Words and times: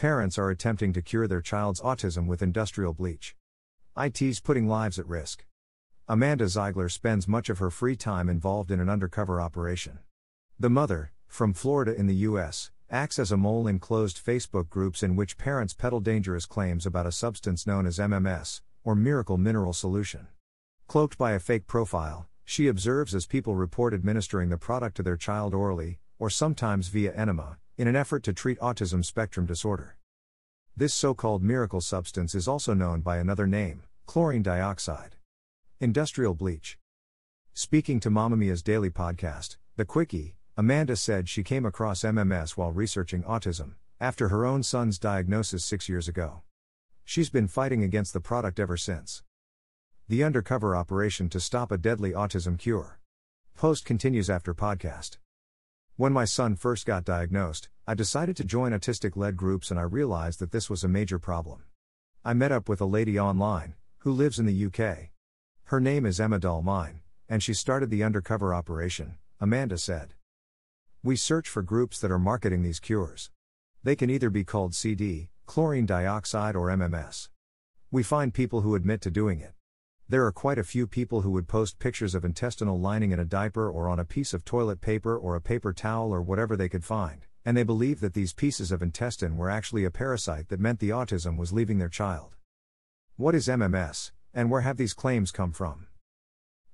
Parents 0.00 0.38
are 0.38 0.48
attempting 0.48 0.94
to 0.94 1.02
cure 1.02 1.28
their 1.28 1.42
child's 1.42 1.82
autism 1.82 2.26
with 2.26 2.40
industrial 2.40 2.94
bleach. 2.94 3.36
IT's 3.98 4.40
putting 4.40 4.66
lives 4.66 4.98
at 4.98 5.06
risk. 5.06 5.44
Amanda 6.08 6.48
Ziegler 6.48 6.88
spends 6.88 7.28
much 7.28 7.50
of 7.50 7.58
her 7.58 7.68
free 7.68 7.96
time 7.96 8.30
involved 8.30 8.70
in 8.70 8.80
an 8.80 8.88
undercover 8.88 9.42
operation. 9.42 9.98
The 10.58 10.70
mother, 10.70 11.12
from 11.28 11.52
Florida 11.52 11.94
in 11.94 12.06
the 12.06 12.14
U.S., 12.30 12.70
acts 12.88 13.18
as 13.18 13.30
a 13.30 13.36
mole 13.36 13.66
in 13.66 13.78
closed 13.78 14.24
Facebook 14.24 14.70
groups 14.70 15.02
in 15.02 15.16
which 15.16 15.36
parents 15.36 15.74
peddle 15.74 16.00
dangerous 16.00 16.46
claims 16.46 16.86
about 16.86 17.06
a 17.06 17.12
substance 17.12 17.66
known 17.66 17.84
as 17.84 17.98
MMS, 17.98 18.62
or 18.82 18.94
Miracle 18.94 19.36
Mineral 19.36 19.74
Solution. 19.74 20.28
Cloaked 20.86 21.18
by 21.18 21.32
a 21.32 21.38
fake 21.38 21.66
profile, 21.66 22.26
she 22.42 22.68
observes 22.68 23.14
as 23.14 23.26
people 23.26 23.54
report 23.54 23.92
administering 23.92 24.48
the 24.48 24.56
product 24.56 24.96
to 24.96 25.02
their 25.02 25.18
child 25.18 25.52
orally, 25.52 25.98
or 26.18 26.30
sometimes 26.30 26.88
via 26.88 27.12
enema, 27.12 27.58
in 27.80 27.88
an 27.88 27.96
effort 27.96 28.22
to 28.22 28.30
treat 28.34 28.60
autism 28.60 29.02
spectrum 29.02 29.46
disorder. 29.46 29.96
This 30.76 30.92
so 30.92 31.14
called 31.14 31.42
miracle 31.42 31.80
substance 31.80 32.34
is 32.34 32.46
also 32.46 32.74
known 32.74 33.00
by 33.00 33.16
another 33.16 33.46
name 33.46 33.84
chlorine 34.04 34.42
dioxide. 34.42 35.16
Industrial 35.80 36.34
bleach. 36.34 36.76
Speaking 37.54 37.98
to 38.00 38.10
Mamamia's 38.10 38.62
daily 38.62 38.90
podcast, 38.90 39.56
The 39.76 39.86
Quickie, 39.86 40.34
Amanda 40.58 40.94
said 40.94 41.26
she 41.26 41.42
came 41.42 41.64
across 41.64 42.02
MMS 42.02 42.50
while 42.50 42.70
researching 42.70 43.22
autism, 43.22 43.76
after 43.98 44.28
her 44.28 44.44
own 44.44 44.62
son's 44.62 44.98
diagnosis 44.98 45.64
six 45.64 45.88
years 45.88 46.06
ago. 46.06 46.42
She's 47.06 47.30
been 47.30 47.48
fighting 47.48 47.82
against 47.82 48.12
the 48.12 48.20
product 48.20 48.60
ever 48.60 48.76
since. 48.76 49.22
The 50.06 50.22
undercover 50.22 50.76
operation 50.76 51.30
to 51.30 51.40
stop 51.40 51.72
a 51.72 51.78
deadly 51.78 52.12
autism 52.12 52.58
cure. 52.58 53.00
Post 53.56 53.86
continues 53.86 54.28
after 54.28 54.52
podcast. 54.52 55.16
When 56.00 56.14
my 56.14 56.24
son 56.24 56.56
first 56.56 56.86
got 56.86 57.04
diagnosed, 57.04 57.68
I 57.86 57.92
decided 57.92 58.34
to 58.38 58.44
join 58.44 58.72
autistic 58.72 59.18
led 59.18 59.36
groups 59.36 59.70
and 59.70 59.78
I 59.78 59.82
realized 59.82 60.38
that 60.40 60.50
this 60.50 60.70
was 60.70 60.82
a 60.82 60.88
major 60.88 61.18
problem. 61.18 61.64
I 62.24 62.32
met 62.32 62.50
up 62.52 62.70
with 62.70 62.80
a 62.80 62.86
lady 62.86 63.20
online, 63.20 63.74
who 63.98 64.10
lives 64.10 64.38
in 64.38 64.46
the 64.46 64.64
UK. 64.64 65.10
Her 65.64 65.78
name 65.78 66.06
is 66.06 66.18
Emma 66.18 66.38
Dalmayne, 66.38 67.02
and 67.28 67.42
she 67.42 67.52
started 67.52 67.90
the 67.90 68.02
undercover 68.02 68.54
operation, 68.54 69.16
Amanda 69.40 69.76
said. 69.76 70.14
We 71.02 71.16
search 71.16 71.50
for 71.50 71.60
groups 71.60 72.00
that 72.00 72.10
are 72.10 72.18
marketing 72.18 72.62
these 72.62 72.80
cures. 72.80 73.30
They 73.82 73.94
can 73.94 74.08
either 74.08 74.30
be 74.30 74.42
called 74.42 74.74
CD, 74.74 75.28
chlorine 75.44 75.84
dioxide, 75.84 76.56
or 76.56 76.68
MMS. 76.68 77.28
We 77.90 78.02
find 78.02 78.32
people 78.32 78.62
who 78.62 78.74
admit 78.74 79.02
to 79.02 79.10
doing 79.10 79.40
it. 79.40 79.52
There 80.10 80.26
are 80.26 80.32
quite 80.32 80.58
a 80.58 80.64
few 80.64 80.88
people 80.88 81.20
who 81.20 81.30
would 81.30 81.46
post 81.46 81.78
pictures 81.78 82.16
of 82.16 82.24
intestinal 82.24 82.80
lining 82.80 83.12
in 83.12 83.20
a 83.20 83.24
diaper 83.24 83.70
or 83.70 83.88
on 83.88 84.00
a 84.00 84.04
piece 84.04 84.34
of 84.34 84.44
toilet 84.44 84.80
paper 84.80 85.16
or 85.16 85.36
a 85.36 85.40
paper 85.40 85.72
towel 85.72 86.12
or 86.12 86.20
whatever 86.20 86.56
they 86.56 86.68
could 86.68 86.82
find, 86.82 87.26
and 87.44 87.56
they 87.56 87.62
believe 87.62 88.00
that 88.00 88.12
these 88.12 88.32
pieces 88.32 88.72
of 88.72 88.82
intestine 88.82 89.36
were 89.36 89.48
actually 89.48 89.84
a 89.84 89.90
parasite 89.92 90.48
that 90.48 90.58
meant 90.58 90.80
the 90.80 90.88
autism 90.88 91.36
was 91.36 91.52
leaving 91.52 91.78
their 91.78 91.88
child. 91.88 92.34
What 93.14 93.36
is 93.36 93.46
MMS, 93.46 94.10
and 94.34 94.50
where 94.50 94.62
have 94.62 94.78
these 94.78 94.94
claims 94.94 95.30
come 95.30 95.52
from? 95.52 95.86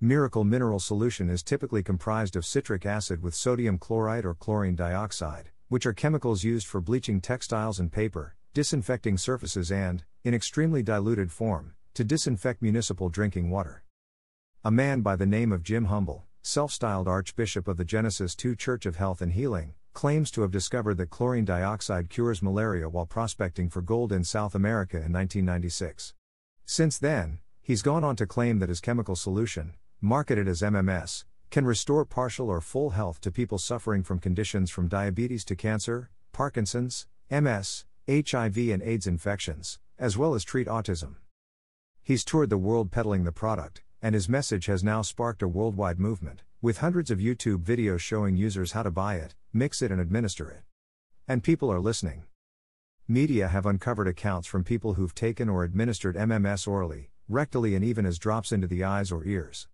Miracle 0.00 0.44
mineral 0.44 0.80
solution 0.80 1.28
is 1.28 1.42
typically 1.42 1.82
comprised 1.82 2.36
of 2.36 2.46
citric 2.46 2.86
acid 2.86 3.22
with 3.22 3.34
sodium 3.34 3.76
chloride 3.76 4.24
or 4.24 4.32
chlorine 4.32 4.76
dioxide, 4.76 5.50
which 5.68 5.84
are 5.84 5.92
chemicals 5.92 6.42
used 6.42 6.66
for 6.66 6.80
bleaching 6.80 7.20
textiles 7.20 7.78
and 7.78 7.92
paper, 7.92 8.34
disinfecting 8.54 9.18
surfaces, 9.18 9.70
and, 9.70 10.04
in 10.24 10.32
extremely 10.32 10.82
diluted 10.82 11.30
form, 11.30 11.74
to 11.96 12.04
disinfect 12.04 12.60
municipal 12.60 13.08
drinking 13.08 13.48
water. 13.48 13.82
A 14.62 14.70
man 14.70 15.00
by 15.00 15.16
the 15.16 15.24
name 15.24 15.50
of 15.50 15.62
Jim 15.62 15.86
Humble, 15.86 16.26
self 16.42 16.70
styled 16.70 17.08
Archbishop 17.08 17.66
of 17.66 17.78
the 17.78 17.86
Genesis 17.86 18.34
2 18.34 18.54
Church 18.54 18.84
of 18.84 18.96
Health 18.96 19.22
and 19.22 19.32
Healing, 19.32 19.72
claims 19.94 20.30
to 20.32 20.42
have 20.42 20.50
discovered 20.50 20.98
that 20.98 21.08
chlorine 21.08 21.46
dioxide 21.46 22.10
cures 22.10 22.42
malaria 22.42 22.86
while 22.90 23.06
prospecting 23.06 23.70
for 23.70 23.80
gold 23.80 24.12
in 24.12 24.24
South 24.24 24.54
America 24.54 24.98
in 24.98 25.10
1996. 25.10 26.12
Since 26.66 26.98
then, 26.98 27.38
he's 27.62 27.80
gone 27.80 28.04
on 28.04 28.14
to 28.16 28.26
claim 28.26 28.58
that 28.58 28.68
his 28.68 28.80
chemical 28.82 29.16
solution, 29.16 29.72
marketed 30.02 30.46
as 30.48 30.60
MMS, 30.60 31.24
can 31.48 31.64
restore 31.64 32.04
partial 32.04 32.50
or 32.50 32.60
full 32.60 32.90
health 32.90 33.22
to 33.22 33.30
people 33.30 33.56
suffering 33.56 34.02
from 34.02 34.18
conditions 34.18 34.70
from 34.70 34.86
diabetes 34.86 35.46
to 35.46 35.56
cancer, 35.56 36.10
Parkinson's, 36.32 37.06
MS, 37.30 37.86
HIV 38.06 38.58
and 38.58 38.82
AIDS 38.82 39.06
infections, 39.06 39.78
as 39.98 40.18
well 40.18 40.34
as 40.34 40.44
treat 40.44 40.66
autism. 40.66 41.14
He's 42.06 42.24
toured 42.24 42.50
the 42.50 42.56
world 42.56 42.92
peddling 42.92 43.24
the 43.24 43.32
product, 43.32 43.82
and 44.00 44.14
his 44.14 44.28
message 44.28 44.66
has 44.66 44.84
now 44.84 45.02
sparked 45.02 45.42
a 45.42 45.48
worldwide 45.48 45.98
movement, 45.98 46.44
with 46.62 46.78
hundreds 46.78 47.10
of 47.10 47.18
YouTube 47.18 47.64
videos 47.64 47.98
showing 47.98 48.36
users 48.36 48.70
how 48.70 48.84
to 48.84 48.92
buy 48.92 49.16
it, 49.16 49.34
mix 49.52 49.82
it, 49.82 49.90
and 49.90 50.00
administer 50.00 50.48
it. 50.48 50.62
And 51.26 51.42
people 51.42 51.68
are 51.68 51.80
listening. 51.80 52.22
Media 53.08 53.48
have 53.48 53.66
uncovered 53.66 54.06
accounts 54.06 54.46
from 54.46 54.62
people 54.62 54.94
who've 54.94 55.16
taken 55.16 55.48
or 55.48 55.64
administered 55.64 56.14
MMS 56.14 56.68
orally, 56.68 57.10
rectally, 57.28 57.74
and 57.74 57.84
even 57.84 58.06
as 58.06 58.20
drops 58.20 58.52
into 58.52 58.68
the 58.68 58.84
eyes 58.84 59.10
or 59.10 59.24
ears. 59.24 59.66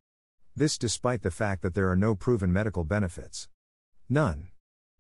This 0.57 0.79
despite 0.79 1.21
the 1.21 1.31
fact 1.31 1.61
that 1.61 1.75
there 1.75 1.91
are 1.91 1.97
no 1.97 2.15
proven 2.15 2.51
medical 2.51 2.85
benefits. 2.85 3.51
None. 4.09 4.49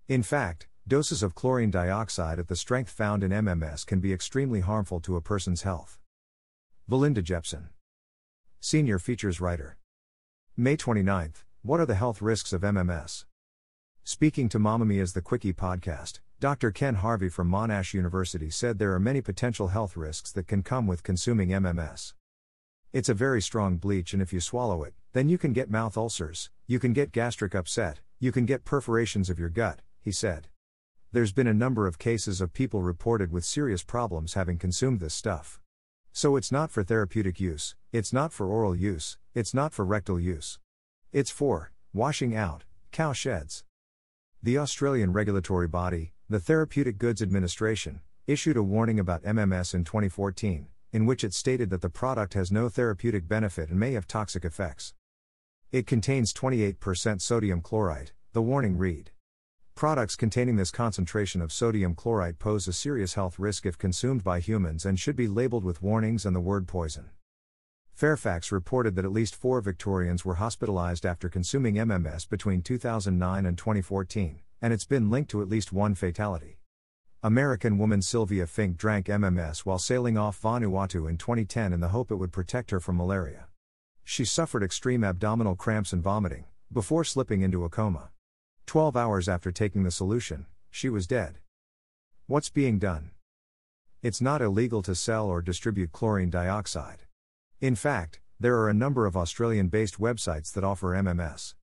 In 0.06 0.22
fact, 0.22 0.68
Doses 0.86 1.22
of 1.22 1.34
chlorine 1.34 1.70
dioxide 1.70 2.38
at 2.38 2.48
the 2.48 2.56
strength 2.56 2.90
found 2.90 3.24
in 3.24 3.30
MMS 3.30 3.86
can 3.86 4.00
be 4.00 4.12
extremely 4.12 4.60
harmful 4.60 5.00
to 5.00 5.16
a 5.16 5.22
person's 5.22 5.62
health. 5.62 5.98
Belinda 6.88 7.22
Jepson, 7.22 7.68
Senior 8.58 8.98
Features 8.98 9.40
Writer. 9.40 9.76
May 10.56 10.76
29, 10.76 11.32
What 11.62 11.78
are 11.78 11.86
the 11.86 11.94
health 11.94 12.20
risks 12.20 12.52
of 12.52 12.62
MMS? 12.62 13.24
Speaking 14.02 14.48
to 14.48 14.58
Mamamia's 14.58 15.12
The 15.12 15.22
Quickie 15.22 15.52
podcast, 15.52 16.18
Dr. 16.40 16.72
Ken 16.72 16.96
Harvey 16.96 17.28
from 17.28 17.48
Monash 17.48 17.94
University 17.94 18.50
said 18.50 18.78
there 18.80 18.92
are 18.94 18.98
many 18.98 19.20
potential 19.20 19.68
health 19.68 19.96
risks 19.96 20.32
that 20.32 20.48
can 20.48 20.64
come 20.64 20.88
with 20.88 21.04
consuming 21.04 21.50
MMS. 21.50 22.14
It's 22.92 23.08
a 23.08 23.14
very 23.14 23.40
strong 23.40 23.76
bleach, 23.76 24.12
and 24.12 24.20
if 24.20 24.32
you 24.32 24.40
swallow 24.40 24.82
it, 24.82 24.94
then 25.12 25.28
you 25.28 25.38
can 25.38 25.52
get 25.52 25.70
mouth 25.70 25.96
ulcers, 25.96 26.50
you 26.66 26.80
can 26.80 26.92
get 26.92 27.12
gastric 27.12 27.54
upset, 27.54 28.00
you 28.18 28.32
can 28.32 28.44
get 28.44 28.64
perforations 28.64 29.30
of 29.30 29.38
your 29.38 29.50
gut, 29.50 29.82
he 30.00 30.10
said. 30.10 30.48
There's 31.12 31.32
been 31.32 31.46
a 31.46 31.54
number 31.54 31.86
of 31.86 32.00
cases 32.00 32.40
of 32.40 32.52
people 32.52 32.82
reported 32.82 33.30
with 33.30 33.44
serious 33.44 33.84
problems 33.84 34.34
having 34.34 34.58
consumed 34.58 34.98
this 34.98 35.14
stuff. 35.14 35.60
So 36.14 36.36
it's 36.36 36.52
not 36.52 36.70
for 36.70 36.82
therapeutic 36.82 37.40
use, 37.40 37.74
it's 37.90 38.12
not 38.12 38.34
for 38.34 38.46
oral 38.46 38.76
use, 38.76 39.16
it's 39.34 39.54
not 39.54 39.72
for 39.72 39.82
rectal 39.82 40.20
use. 40.20 40.58
It's 41.10 41.30
for 41.30 41.72
washing 41.94 42.36
out 42.36 42.64
cow 42.90 43.14
sheds. 43.14 43.64
The 44.42 44.58
Australian 44.58 45.14
regulatory 45.14 45.68
body, 45.68 46.12
the 46.28 46.38
Therapeutic 46.38 46.98
Goods 46.98 47.22
Administration, 47.22 48.00
issued 48.26 48.58
a 48.58 48.62
warning 48.62 49.00
about 49.00 49.22
MMS 49.22 49.72
in 49.72 49.84
2014, 49.84 50.66
in 50.92 51.06
which 51.06 51.24
it 51.24 51.32
stated 51.32 51.70
that 51.70 51.80
the 51.80 51.88
product 51.88 52.34
has 52.34 52.52
no 52.52 52.68
therapeutic 52.68 53.26
benefit 53.26 53.70
and 53.70 53.80
may 53.80 53.92
have 53.92 54.06
toxic 54.06 54.44
effects. 54.44 54.92
It 55.70 55.86
contains 55.86 56.34
28% 56.34 57.22
sodium 57.22 57.62
chloride, 57.62 58.10
the 58.34 58.42
warning 58.42 58.76
read. 58.76 59.12
Products 59.74 60.14
containing 60.16 60.56
this 60.56 60.70
concentration 60.70 61.40
of 61.40 61.52
sodium 61.52 61.94
chloride 61.94 62.38
pose 62.38 62.68
a 62.68 62.72
serious 62.72 63.14
health 63.14 63.38
risk 63.38 63.66
if 63.66 63.78
consumed 63.78 64.22
by 64.22 64.38
humans 64.38 64.84
and 64.84 64.98
should 64.98 65.16
be 65.16 65.26
labeled 65.26 65.64
with 65.64 65.82
warnings 65.82 66.24
and 66.24 66.36
the 66.36 66.40
word 66.40 66.68
poison. 66.68 67.10
Fairfax 67.92 68.52
reported 68.52 68.94
that 68.94 69.04
at 69.04 69.12
least 69.12 69.34
four 69.34 69.60
Victorians 69.60 70.24
were 70.24 70.36
hospitalized 70.36 71.04
after 71.04 71.28
consuming 71.28 71.74
MMS 71.74 72.28
between 72.28 72.62
2009 72.62 73.46
and 73.46 73.58
2014, 73.58 74.40
and 74.60 74.72
it's 74.72 74.84
been 74.84 75.10
linked 75.10 75.30
to 75.30 75.42
at 75.42 75.48
least 75.48 75.72
one 75.72 75.94
fatality. 75.94 76.58
American 77.24 77.76
woman 77.76 78.02
Sylvia 78.02 78.46
Fink 78.46 78.76
drank 78.76 79.06
MMS 79.06 79.60
while 79.60 79.78
sailing 79.78 80.16
off 80.16 80.40
Vanuatu 80.40 81.08
in 81.08 81.16
2010 81.16 81.72
in 81.72 81.80
the 81.80 81.88
hope 81.88 82.10
it 82.10 82.16
would 82.16 82.32
protect 82.32 82.70
her 82.70 82.78
from 82.78 82.96
malaria. 82.96 83.46
She 84.04 84.24
suffered 84.24 84.62
extreme 84.62 85.02
abdominal 85.02 85.56
cramps 85.56 85.92
and 85.92 86.02
vomiting, 86.02 86.44
before 86.72 87.04
slipping 87.04 87.42
into 87.42 87.64
a 87.64 87.68
coma. 87.68 88.11
12 88.66 88.96
hours 88.96 89.28
after 89.28 89.52
taking 89.52 89.82
the 89.82 89.90
solution, 89.90 90.46
she 90.70 90.88
was 90.88 91.06
dead. 91.06 91.38
What's 92.26 92.50
being 92.50 92.78
done? 92.78 93.10
It's 94.02 94.20
not 94.20 94.42
illegal 94.42 94.82
to 94.82 94.94
sell 94.94 95.28
or 95.28 95.42
distribute 95.42 95.92
chlorine 95.92 96.30
dioxide. 96.30 97.02
In 97.60 97.76
fact, 97.76 98.20
there 98.40 98.56
are 98.58 98.68
a 98.68 98.74
number 98.74 99.06
of 99.06 99.16
Australian 99.16 99.68
based 99.68 100.00
websites 100.00 100.52
that 100.54 100.64
offer 100.64 100.96
MMS. 100.96 101.54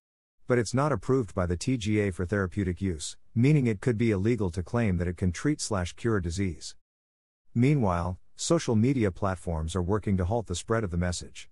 But 0.46 0.58
it's 0.58 0.72
not 0.72 0.92
approved 0.92 1.34
by 1.34 1.44
the 1.44 1.56
TGA 1.58 2.14
for 2.14 2.24
therapeutic 2.24 2.80
use, 2.80 3.18
meaning 3.34 3.66
it 3.66 3.82
could 3.82 3.98
be 3.98 4.10
illegal 4.10 4.50
to 4.52 4.62
claim 4.62 4.96
that 4.96 5.06
it 5.06 5.18
can 5.18 5.32
treat 5.32 5.60
slash 5.60 5.92
cure 5.92 6.20
disease. 6.20 6.74
Meanwhile, 7.54 8.18
social 8.34 8.76
media 8.76 9.10
platforms 9.10 9.76
are 9.76 9.82
working 9.82 10.16
to 10.16 10.24
halt 10.24 10.46
the 10.46 10.54
spread 10.54 10.82
of 10.82 10.90
the 10.90 10.96
message. 10.96 11.49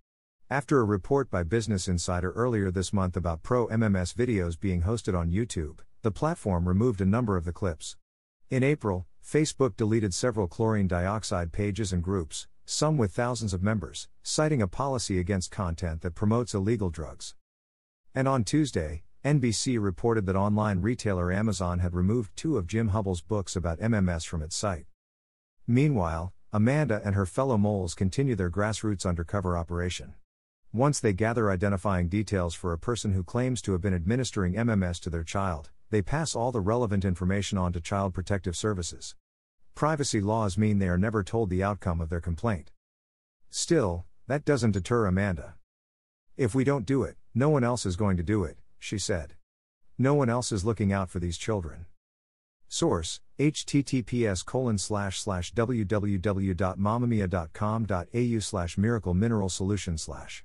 After 0.51 0.81
a 0.81 0.85
report 0.85 1.31
by 1.31 1.43
Business 1.43 1.89
Insider 1.89 2.33
earlier 2.33 2.71
this 2.71 2.91
month 2.91 3.19
about 3.19 3.43
pro 3.43 3.67
MMS 3.67 4.15
videos 4.15 4.59
being 4.59 4.81
hosted 4.81 5.15
on 5.15 5.31
YouTube, 5.31 5.81
the 6.01 6.11
platform 6.11 6.67
removed 6.67 7.03
a 7.03 7.05
number 7.05 7.37
of 7.37 7.45
the 7.45 7.53
clips. 7.53 7.99
In 8.49 8.63
April, 8.63 9.07
Facebook 9.23 9.77
deleted 9.77 10.15
several 10.15 10.49
chlorine 10.49 10.89
dioxide 10.89 11.53
pages 11.53 11.93
and 11.93 12.03
groups, 12.03 12.47
some 12.65 12.97
with 12.97 13.13
thousands 13.13 13.53
of 13.53 13.63
members, 13.63 14.09
citing 14.23 14.63
a 14.63 14.67
policy 14.67 15.19
against 15.19 15.51
content 15.51 16.01
that 16.01 16.15
promotes 16.15 16.55
illegal 16.55 16.89
drugs. 16.89 17.35
And 18.15 18.27
on 18.27 18.43
Tuesday, 18.43 19.03
NBC 19.27 19.79
reported 19.79 20.25
that 20.25 20.35
online 20.35 20.81
retailer 20.81 21.31
Amazon 21.31 21.81
had 21.81 21.93
removed 21.93 22.35
two 22.37 22.57
of 22.57 22.67
Jim 22.67 22.89
Humble's 22.89 23.21
books 23.21 23.55
about 23.55 23.81
MMS 23.81 24.27
from 24.27 24.41
its 24.41 24.57
site. 24.57 24.87
Meanwhile, 25.67 26.33
Amanda 26.55 27.03
and 27.05 27.15
her 27.15 27.27
fellow 27.27 27.59
moles 27.59 27.95
continue 27.95 28.35
their 28.35 28.51
grassroots 28.51 29.05
undercover 29.05 29.55
operation. 29.55 30.15
Once 30.75 31.01
they 31.01 31.15
gather 31.15 31.51
identifying 31.51 32.09
details 32.09 32.55
for 32.55 32.75
a 32.75 32.79
person 32.79 33.15
who 33.15 33.25
claims 33.25 33.63
to 33.63 33.73
have 33.73 33.81
been 33.81 33.95
administering 33.95 34.53
MMS 34.53 35.01
to 35.01 35.09
their 35.09 35.25
child, 35.25 35.71
they 35.89 36.03
pass 36.03 36.37
all 36.37 36.53
the 36.53 36.61
relevant 36.61 37.07
information 37.07 37.57
on 37.57 37.73
to 37.73 37.81
Child 37.81 38.13
Protective 38.13 38.55
Services. 38.55 39.15
Privacy 39.75 40.21
laws 40.21 40.59
mean 40.59 40.79
they 40.79 40.89
are 40.89 40.99
never 40.99 41.23
told 41.23 41.49
the 41.49 41.63
outcome 41.63 42.03
of 42.03 42.11
their 42.11 42.21
complaint. 42.21 42.71
Still, 43.49 44.05
that 44.27 44.45
doesn't 44.45 44.73
deter 44.73 45.07
Amanda. 45.07 45.55
If 46.37 46.55
we 46.55 46.65
don't 46.65 46.85
do 46.85 47.03
it, 47.03 47.17
no 47.35 47.49
one 47.49 47.65
else 47.65 47.87
is 47.87 47.97
going 47.97 48.19
to 48.19 48.23
do 48.23 48.45
it, 48.45 48.59
she 48.79 48.99
said. 48.99 49.37
No 49.97 50.13
one 50.13 50.29
else 50.29 50.53
is 50.53 50.67
looking 50.67 50.93
out 50.93 51.09
for 51.09 51.19
these 51.19 51.39
children. 51.39 51.87
Source 52.69 53.23
https 53.39 54.45
colon 54.45 54.77
slash 54.77 55.19
slash 55.19 55.55
www.mamamia.com.au 55.55 58.39
slash 58.41 58.77
miracle 58.77 59.15
mineral 59.15 59.49
solution 59.49 59.97
slash 59.97 60.45